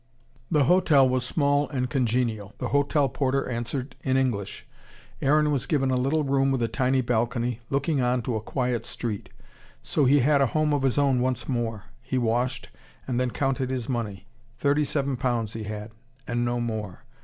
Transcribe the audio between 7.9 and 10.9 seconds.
on to a quiet street. So, he had a home of